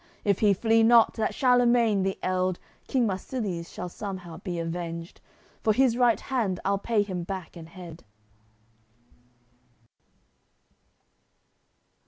If 0.25 0.39
he 0.39 0.55
flee 0.55 0.81
not, 0.81 1.13
that 1.13 1.35
Charlemagne 1.35 2.01
the 2.01 2.17
eld, 2.23 2.57
King 2.87 3.05
Marsilies 3.05 3.71
shall 3.71 3.87
somehow 3.87 4.37
be 4.37 4.57
avenged; 4.57 5.21
For 5.61 5.73
his 5.73 5.95
right 5.95 6.19
hand 6.19 6.59
I'll 6.65 6.79
pay 6.79 7.03
him 7.03 7.21
back 7.21 7.55
an 7.55 7.67
head." 7.67 8.03